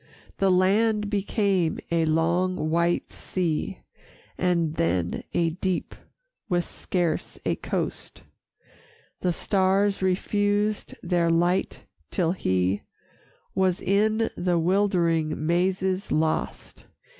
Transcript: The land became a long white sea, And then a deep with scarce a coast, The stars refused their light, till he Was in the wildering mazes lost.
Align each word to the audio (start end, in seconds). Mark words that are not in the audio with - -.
The 0.39 0.49
land 0.49 1.11
became 1.11 1.79
a 1.91 2.05
long 2.05 2.71
white 2.71 3.11
sea, 3.11 3.81
And 4.35 4.73
then 4.73 5.23
a 5.35 5.51
deep 5.51 5.93
with 6.49 6.65
scarce 6.65 7.37
a 7.45 7.55
coast, 7.57 8.23
The 9.19 9.31
stars 9.31 10.01
refused 10.01 10.95
their 11.03 11.29
light, 11.29 11.83
till 12.09 12.31
he 12.31 12.81
Was 13.53 13.79
in 13.79 14.31
the 14.35 14.57
wildering 14.57 15.45
mazes 15.45 16.11
lost. 16.11 16.87